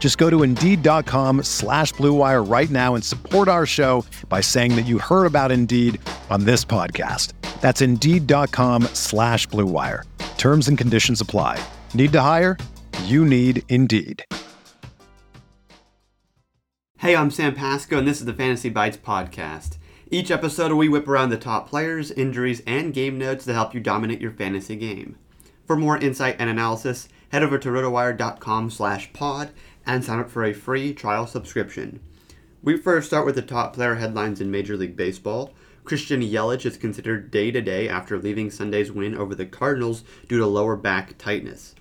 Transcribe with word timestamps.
Just 0.00 0.18
go 0.18 0.28
to 0.30 0.42
Indeed.com 0.42 1.44
slash 1.44 1.92
BlueWire 1.94 2.50
right 2.50 2.70
now 2.70 2.96
and 2.96 3.04
support 3.04 3.46
our 3.46 3.66
show 3.66 4.04
by 4.28 4.40
saying 4.40 4.74
that 4.74 4.86
you 4.86 4.98
heard 4.98 5.26
about 5.26 5.52
Indeed 5.52 6.00
on 6.30 6.44
this 6.44 6.64
podcast. 6.64 7.34
That's 7.60 7.82
Indeed.com 7.82 8.84
slash 8.94 9.46
BlueWire. 9.48 10.04
Terms 10.38 10.68
and 10.68 10.78
conditions 10.78 11.20
apply. 11.20 11.62
Need 11.92 12.12
to 12.12 12.20
hire? 12.22 12.56
You 13.04 13.26
need 13.26 13.62
Indeed. 13.68 14.24
Hey, 16.98 17.14
I'm 17.16 17.30
Sam 17.30 17.54
Pasco, 17.54 17.98
and 17.98 18.08
this 18.08 18.20
is 18.20 18.26
the 18.26 18.34
Fantasy 18.34 18.68
Bites 18.68 18.96
podcast. 18.96 19.76
Each 20.10 20.30
episode, 20.30 20.72
we 20.72 20.88
whip 20.88 21.08
around 21.08 21.30
the 21.30 21.38
top 21.38 21.68
players, 21.68 22.10
injuries, 22.10 22.62
and 22.66 22.92
game 22.92 23.16
notes 23.16 23.44
to 23.44 23.54
help 23.54 23.74
you 23.74 23.80
dominate 23.80 24.20
your 24.20 24.32
fantasy 24.32 24.76
game. 24.76 25.16
For 25.66 25.76
more 25.76 25.96
insight 25.96 26.36
and 26.38 26.50
analysis, 26.50 27.08
head 27.30 27.42
over 27.42 27.56
to 27.58 27.68
rotowire.com 27.68 28.70
slash 28.70 29.12
pod 29.12 29.50
and 29.86 30.04
sign 30.04 30.18
up 30.18 30.30
for 30.30 30.44
a 30.44 30.52
free 30.52 30.92
trial 30.92 31.26
subscription. 31.26 32.00
We 32.62 32.76
first 32.76 33.06
start 33.06 33.24
with 33.24 33.36
the 33.36 33.42
top 33.42 33.74
player 33.74 33.94
headlines 33.94 34.40
in 34.40 34.50
Major 34.50 34.76
League 34.76 34.96
Baseball. 34.96 35.52
Christian 35.84 36.20
Yelich 36.20 36.66
is 36.66 36.76
considered 36.76 37.30
day 37.30 37.50
to 37.50 37.60
day 37.60 37.88
after 37.88 38.18
leaving 38.18 38.50
Sunday's 38.50 38.92
win 38.92 39.16
over 39.16 39.34
the 39.34 39.46
Cardinals 39.46 40.04
due 40.28 40.38
to 40.38 40.46
lower 40.46 40.76
back 40.76 41.16
tightness. 41.16 41.74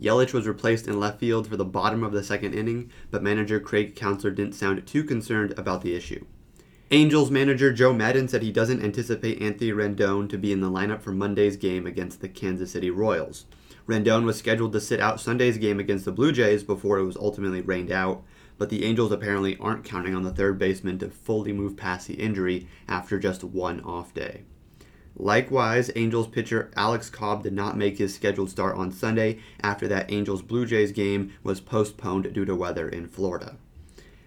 Yelich 0.00 0.32
was 0.32 0.48
replaced 0.48 0.88
in 0.88 0.98
left 0.98 1.20
field 1.20 1.46
for 1.46 1.56
the 1.56 1.64
bottom 1.64 2.02
of 2.02 2.12
the 2.12 2.24
second 2.24 2.52
inning, 2.54 2.90
but 3.10 3.22
manager 3.22 3.60
Craig 3.60 3.94
Counsell 3.94 4.32
didn't 4.32 4.54
sound 4.54 4.84
too 4.86 5.04
concerned 5.04 5.54
about 5.56 5.82
the 5.82 5.94
issue. 5.94 6.24
Angels 6.90 7.30
manager 7.30 7.72
Joe 7.72 7.92
Maddon 7.92 8.28
said 8.28 8.42
he 8.42 8.52
doesn't 8.52 8.82
anticipate 8.82 9.40
Anthony 9.40 9.70
Rendon 9.70 10.28
to 10.28 10.36
be 10.36 10.52
in 10.52 10.60
the 10.60 10.70
lineup 10.70 11.00
for 11.00 11.12
Monday's 11.12 11.56
game 11.56 11.86
against 11.86 12.20
the 12.20 12.28
Kansas 12.28 12.72
City 12.72 12.90
Royals. 12.90 13.46
Rendon 13.86 14.24
was 14.24 14.38
scheduled 14.38 14.72
to 14.72 14.80
sit 14.80 14.98
out 14.98 15.20
Sunday's 15.20 15.58
game 15.58 15.78
against 15.78 16.06
the 16.06 16.12
Blue 16.12 16.32
Jays 16.32 16.64
before 16.64 16.98
it 16.98 17.04
was 17.04 17.16
ultimately 17.16 17.60
rained 17.60 17.92
out, 17.92 18.22
but 18.56 18.70
the 18.70 18.84
Angels 18.84 19.12
apparently 19.12 19.58
aren't 19.58 19.84
counting 19.84 20.14
on 20.14 20.22
the 20.22 20.32
third 20.32 20.58
baseman 20.58 20.98
to 21.00 21.10
fully 21.10 21.52
move 21.52 21.76
past 21.76 22.08
the 22.08 22.14
injury 22.14 22.66
after 22.88 23.18
just 23.18 23.44
one 23.44 23.80
off 23.82 24.14
day. 24.14 24.44
Likewise, 25.16 25.90
Angels 25.94 26.26
pitcher 26.26 26.70
Alex 26.76 27.10
Cobb 27.10 27.42
did 27.42 27.52
not 27.52 27.76
make 27.76 27.98
his 27.98 28.14
scheduled 28.14 28.50
start 28.50 28.76
on 28.76 28.90
Sunday 28.90 29.38
after 29.62 29.86
that 29.88 30.10
Angels 30.10 30.42
Blue 30.42 30.66
Jays 30.66 30.90
game 30.90 31.32
was 31.42 31.60
postponed 31.60 32.32
due 32.32 32.44
to 32.44 32.56
weather 32.56 32.88
in 32.88 33.06
Florida. 33.06 33.58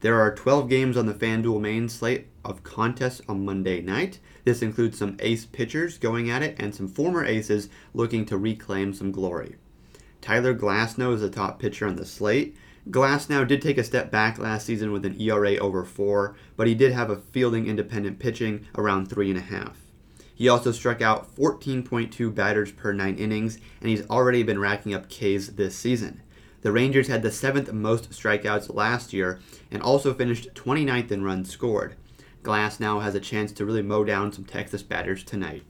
There 0.00 0.18
are 0.18 0.34
12 0.34 0.70
games 0.70 0.96
on 0.96 1.04
the 1.04 1.12
FanDuel 1.12 1.60
main 1.60 1.88
slate 1.90 2.28
of 2.42 2.62
contests 2.62 3.20
on 3.28 3.44
Monday 3.44 3.82
night. 3.82 4.18
This 4.44 4.62
includes 4.62 4.96
some 4.96 5.16
ace 5.18 5.44
pitchers 5.44 5.98
going 5.98 6.30
at 6.30 6.42
it 6.42 6.56
and 6.58 6.74
some 6.74 6.88
former 6.88 7.22
aces 7.22 7.68
looking 7.92 8.24
to 8.26 8.38
reclaim 8.38 8.94
some 8.94 9.12
glory. 9.12 9.56
Tyler 10.22 10.54
Glasnow 10.54 11.14
is 11.14 11.20
the 11.20 11.28
top 11.28 11.58
pitcher 11.58 11.86
on 11.86 11.96
the 11.96 12.06
slate. 12.06 12.56
Glasnow 12.88 13.46
did 13.46 13.60
take 13.60 13.76
a 13.76 13.84
step 13.84 14.10
back 14.10 14.38
last 14.38 14.64
season 14.64 14.90
with 14.90 15.04
an 15.04 15.20
ERA 15.20 15.56
over 15.56 15.84
4, 15.84 16.34
but 16.56 16.66
he 16.66 16.74
did 16.74 16.92
have 16.92 17.10
a 17.10 17.16
fielding 17.16 17.66
independent 17.66 18.18
pitching 18.18 18.66
around 18.78 19.10
3.5. 19.10 19.74
He 20.34 20.48
also 20.48 20.72
struck 20.72 21.02
out 21.02 21.36
14.2 21.36 22.34
batters 22.34 22.72
per 22.72 22.94
9 22.94 23.16
innings, 23.16 23.58
and 23.82 23.90
he's 23.90 24.08
already 24.08 24.42
been 24.42 24.58
racking 24.58 24.94
up 24.94 25.10
Ks 25.10 25.48
this 25.48 25.76
season. 25.76 26.22
The 26.62 26.72
Rangers 26.72 27.08
had 27.08 27.22
the 27.22 27.30
seventh 27.30 27.72
most 27.72 28.10
strikeouts 28.10 28.74
last 28.74 29.12
year 29.12 29.40
and 29.70 29.82
also 29.82 30.12
finished 30.12 30.54
29th 30.54 31.10
in 31.10 31.24
runs 31.24 31.50
scored. 31.50 31.96
Glasnow 32.42 33.02
has 33.02 33.14
a 33.14 33.20
chance 33.20 33.52
to 33.52 33.64
really 33.64 33.82
mow 33.82 34.04
down 34.04 34.32
some 34.32 34.44
Texas 34.44 34.82
batters 34.82 35.24
tonight. 35.24 35.62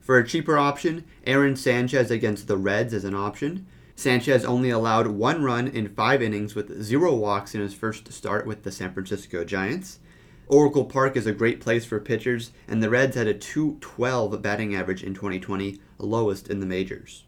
For 0.00 0.18
a 0.18 0.26
cheaper 0.26 0.58
option, 0.58 1.04
Aaron 1.26 1.56
Sanchez 1.56 2.10
against 2.10 2.46
the 2.46 2.56
Reds 2.56 2.92
is 2.92 3.04
an 3.04 3.14
option. 3.14 3.66
Sanchez 3.96 4.44
only 4.44 4.70
allowed 4.70 5.06
one 5.06 5.42
run 5.42 5.66
in 5.66 5.94
five 5.94 6.20
innings 6.20 6.54
with 6.54 6.82
zero 6.82 7.14
walks 7.14 7.54
in 7.54 7.60
his 7.60 7.74
first 7.74 8.12
start 8.12 8.46
with 8.46 8.64
the 8.64 8.72
San 8.72 8.92
Francisco 8.92 9.44
Giants. 9.44 10.00
Oracle 10.46 10.84
Park 10.84 11.16
is 11.16 11.26
a 11.26 11.32
great 11.32 11.60
place 11.60 11.86
for 11.86 11.98
pitchers, 12.00 12.52
and 12.68 12.82
the 12.82 12.90
Reds 12.90 13.16
had 13.16 13.26
a 13.26 13.34
212 13.34 14.42
batting 14.42 14.74
average 14.74 15.02
in 15.02 15.14
2020, 15.14 15.80
lowest 15.98 16.48
in 16.48 16.60
the 16.60 16.66
majors. 16.66 17.24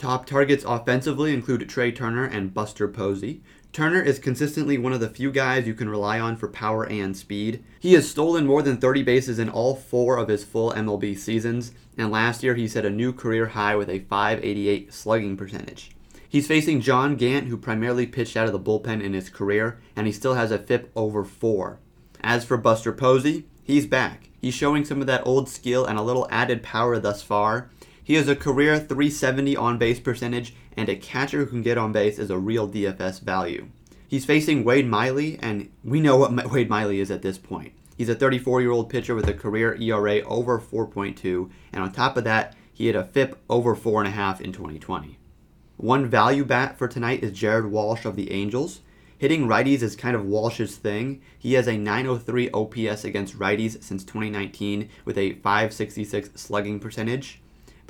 Top 0.00 0.24
targets 0.24 0.64
offensively 0.66 1.34
include 1.34 1.68
Trea 1.68 1.92
Turner 1.92 2.24
and 2.24 2.54
Buster 2.54 2.88
Posey. 2.88 3.42
Turner 3.70 4.00
is 4.00 4.18
consistently 4.18 4.78
one 4.78 4.94
of 4.94 5.00
the 5.00 5.10
few 5.10 5.30
guys 5.30 5.66
you 5.66 5.74
can 5.74 5.90
rely 5.90 6.18
on 6.18 6.36
for 6.36 6.48
power 6.48 6.84
and 6.86 7.14
speed. 7.14 7.62
He 7.80 7.92
has 7.92 8.08
stolen 8.08 8.46
more 8.46 8.62
than 8.62 8.78
30 8.78 9.02
bases 9.02 9.38
in 9.38 9.50
all 9.50 9.74
four 9.74 10.16
of 10.16 10.28
his 10.28 10.42
full 10.42 10.72
MLB 10.72 11.18
seasons, 11.18 11.72
and 11.98 12.10
last 12.10 12.42
year 12.42 12.54
he 12.54 12.66
set 12.66 12.86
a 12.86 12.90
new 12.90 13.12
career 13.12 13.48
high 13.48 13.76
with 13.76 13.90
a 13.90 13.98
588 13.98 14.90
slugging 14.90 15.36
percentage. 15.36 15.90
He's 16.26 16.48
facing 16.48 16.80
John 16.80 17.16
Gant, 17.16 17.48
who 17.48 17.58
primarily 17.58 18.06
pitched 18.06 18.38
out 18.38 18.46
of 18.46 18.52
the 18.52 18.58
bullpen 18.58 19.02
in 19.02 19.12
his 19.12 19.28
career, 19.28 19.82
and 19.94 20.06
he 20.06 20.14
still 20.14 20.32
has 20.32 20.50
a 20.50 20.58
FIP 20.58 20.90
over 20.96 21.26
4. 21.26 21.78
As 22.22 22.46
for 22.46 22.56
Buster 22.56 22.94
Posey, 22.94 23.44
he's 23.64 23.86
back. 23.86 24.30
He's 24.40 24.54
showing 24.54 24.86
some 24.86 25.02
of 25.02 25.06
that 25.08 25.26
old 25.26 25.50
skill 25.50 25.84
and 25.84 25.98
a 25.98 26.02
little 26.02 26.26
added 26.30 26.62
power 26.62 26.98
thus 26.98 27.22
far. 27.22 27.68
He 28.10 28.16
has 28.16 28.26
a 28.26 28.34
career 28.34 28.76
370 28.76 29.56
on 29.56 29.78
base 29.78 30.00
percentage, 30.00 30.52
and 30.76 30.88
a 30.88 30.96
catcher 30.96 31.44
who 31.44 31.46
can 31.46 31.62
get 31.62 31.78
on 31.78 31.92
base 31.92 32.18
is 32.18 32.28
a 32.28 32.38
real 32.38 32.68
DFS 32.68 33.20
value. 33.20 33.68
He's 34.08 34.24
facing 34.24 34.64
Wade 34.64 34.88
Miley, 34.88 35.38
and 35.40 35.70
we 35.84 36.00
know 36.00 36.16
what 36.16 36.50
Wade 36.50 36.68
Miley 36.68 36.98
is 36.98 37.12
at 37.12 37.22
this 37.22 37.38
point. 37.38 37.72
He's 37.96 38.08
a 38.08 38.16
34 38.16 38.62
year 38.62 38.72
old 38.72 38.90
pitcher 38.90 39.14
with 39.14 39.28
a 39.28 39.32
career 39.32 39.76
ERA 39.80 40.22
over 40.22 40.58
4.2, 40.58 41.50
and 41.72 41.84
on 41.84 41.92
top 41.92 42.16
of 42.16 42.24
that, 42.24 42.56
he 42.72 42.88
had 42.88 42.96
a 42.96 43.04
FIP 43.04 43.38
over 43.48 43.76
4.5 43.76 44.40
in 44.40 44.50
2020. 44.50 45.16
One 45.76 46.06
value 46.06 46.44
bat 46.44 46.76
for 46.76 46.88
tonight 46.88 47.22
is 47.22 47.30
Jared 47.30 47.66
Walsh 47.66 48.04
of 48.04 48.16
the 48.16 48.32
Angels. 48.32 48.80
Hitting 49.18 49.46
righties 49.46 49.82
is 49.82 49.94
kind 49.94 50.16
of 50.16 50.26
Walsh's 50.26 50.74
thing. 50.74 51.22
He 51.38 51.52
has 51.52 51.68
a 51.68 51.78
903 51.78 52.50
OPS 52.50 53.04
against 53.04 53.38
righties 53.38 53.80
since 53.84 54.02
2019 54.02 54.88
with 55.04 55.16
a 55.16 55.34
566 55.34 56.30
slugging 56.34 56.80
percentage. 56.80 57.40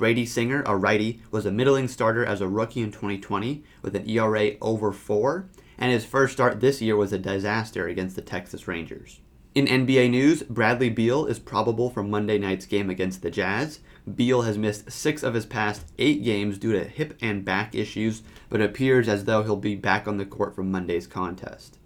Brady 0.01 0.25
Singer, 0.25 0.63
a 0.65 0.75
righty, 0.75 1.21
was 1.29 1.45
a 1.45 1.51
middling 1.51 1.87
starter 1.87 2.25
as 2.25 2.41
a 2.41 2.47
rookie 2.47 2.81
in 2.81 2.91
2020 2.91 3.63
with 3.83 3.95
an 3.95 4.09
ERA 4.09 4.53
over 4.59 4.91
4, 4.91 5.47
and 5.77 5.91
his 5.91 6.05
first 6.05 6.33
start 6.33 6.59
this 6.59 6.81
year 6.81 6.95
was 6.95 7.13
a 7.13 7.19
disaster 7.19 7.87
against 7.87 8.15
the 8.15 8.23
Texas 8.23 8.67
Rangers. 8.67 9.19
In 9.53 9.67
NBA 9.67 10.09
news, 10.09 10.41
Bradley 10.41 10.89
Beal 10.89 11.27
is 11.27 11.37
probable 11.37 11.91
for 11.91 12.01
Monday 12.01 12.39
night's 12.39 12.65
game 12.65 12.89
against 12.89 13.21
the 13.21 13.29
Jazz. 13.29 13.81
Beal 14.15 14.41
has 14.41 14.57
missed 14.57 14.91
six 14.91 15.21
of 15.21 15.35
his 15.35 15.45
past 15.45 15.85
eight 15.99 16.23
games 16.23 16.57
due 16.57 16.73
to 16.73 16.83
hip 16.83 17.15
and 17.21 17.45
back 17.45 17.75
issues, 17.75 18.23
but 18.49 18.59
appears 18.59 19.07
as 19.07 19.25
though 19.25 19.43
he'll 19.43 19.55
be 19.55 19.75
back 19.75 20.07
on 20.07 20.17
the 20.17 20.25
court 20.25 20.55
for 20.55 20.63
Monday's 20.63 21.05
contest. 21.05 21.77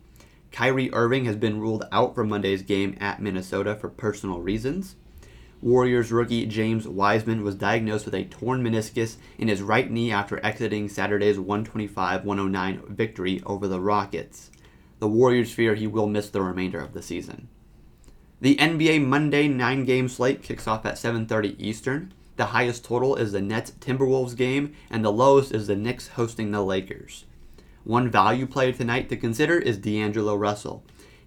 Kyrie 0.53 0.93
Irving 0.93 1.25
has 1.25 1.35
been 1.35 1.59
ruled 1.59 1.83
out 1.91 2.15
for 2.15 2.23
Monday's 2.23 2.61
game 2.61 2.95
at 3.01 3.21
Minnesota 3.21 3.75
for 3.75 3.89
personal 3.89 4.39
reasons. 4.39 4.95
Warriors 5.61 6.11
rookie 6.11 6.45
James 6.45 6.87
Wiseman 6.87 7.43
was 7.43 7.55
diagnosed 7.55 8.05
with 8.05 8.13
a 8.13 8.25
torn 8.25 8.63
meniscus 8.63 9.15
in 9.37 9.47
his 9.47 9.61
right 9.61 9.89
knee 9.89 10.11
after 10.11 10.43
exiting 10.45 10.89
Saturday's 10.89 11.39
125 11.39 12.25
109 12.25 12.83
victory 12.89 13.41
over 13.45 13.67
the 13.67 13.79
Rockets. 13.79 14.51
The 14.99 15.07
Warriors 15.07 15.53
fear 15.53 15.75
he 15.75 15.87
will 15.87 16.07
miss 16.07 16.29
the 16.29 16.41
remainder 16.41 16.79
of 16.79 16.93
the 16.93 17.01
season. 17.01 17.47
The 18.41 18.57
NBA 18.57 19.05
Monday 19.05 19.47
9 19.47 19.85
game 19.85 20.09
slate 20.09 20.43
kicks 20.43 20.67
off 20.67 20.85
at 20.85 20.97
7:30 20.97 21.55
Eastern. 21.57 22.13
The 22.35 22.47
highest 22.47 22.83
total 22.83 23.15
is 23.15 23.31
the 23.31 23.41
Nets 23.41 23.71
Timberwolves 23.79 24.35
game 24.35 24.73
and 24.89 25.03
the 25.03 25.11
lowest 25.11 25.53
is 25.53 25.67
the 25.67 25.75
Knicks 25.75 26.09
hosting 26.09 26.51
the 26.51 26.63
Lakers. 26.63 27.23
One 27.85 28.09
value 28.09 28.45
player 28.45 28.73
tonight 28.73 29.09
to 29.09 29.15
consider 29.15 29.57
is 29.57 29.77
D'Angelo 29.77 30.35
Russell. 30.35 30.83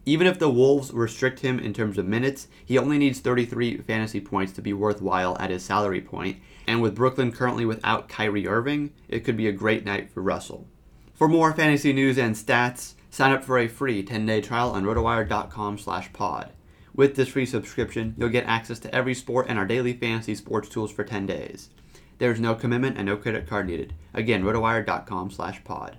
Even 0.09 0.27
if 0.27 0.39
the 0.39 0.49
Wolves 0.49 0.91
restrict 0.91 1.41
him 1.41 1.59
in 1.59 1.75
terms 1.75 1.99
of 1.99 2.07
minutes, 2.07 2.49
he 2.65 2.79
only 2.79 2.97
needs 2.97 3.21
33 3.21 3.83
fantasy 3.83 4.23
points 4.23 4.55
to 4.55 4.63
be 4.63 4.73
worthwhile 4.73 5.37
at 5.39 5.51
his 5.51 5.63
salary 5.63 6.01
point, 6.01 6.39
and 6.67 6.81
with 6.81 6.95
Brooklyn 6.95 7.31
currently 7.31 7.67
without 7.67 8.09
Kyrie 8.09 8.49
Irving, 8.49 8.95
it 9.07 9.21
could 9.23 9.37
be 9.37 9.49
a 9.49 9.53
great 9.53 9.85
night 9.85 10.11
for 10.11 10.23
Russell. 10.23 10.67
For 11.13 11.29
more 11.29 11.53
fantasy 11.53 11.93
news 11.93 12.17
and 12.17 12.35
stats, 12.35 12.95
sign 13.11 13.33
up 13.33 13.45
for 13.45 13.59
a 13.59 13.69
free 13.69 14.03
10-day 14.03 14.41
trial 14.41 14.71
on 14.71 14.85
rotowire.com/pod. 14.85 16.53
With 16.95 17.15
this 17.15 17.29
free 17.29 17.45
subscription, 17.45 18.15
you'll 18.17 18.31
get 18.31 18.47
access 18.47 18.79
to 18.79 18.95
every 18.95 19.13
sport 19.13 19.45
and 19.51 19.59
our 19.59 19.67
daily 19.67 19.93
fantasy 19.93 20.35
sports 20.35 20.71
tools 20.71 20.91
for 20.91 21.05
10 21.05 21.27
days. 21.27 21.69
There's 22.17 22.41
no 22.41 22.55
commitment 22.55 22.97
and 22.97 23.05
no 23.05 23.19
credit 23.19 23.47
card 23.47 23.67
needed. 23.67 23.93
Again, 24.15 24.43
rotowire.com/pod. 24.43 25.99